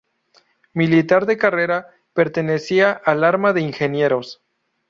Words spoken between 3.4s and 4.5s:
de ingenieros.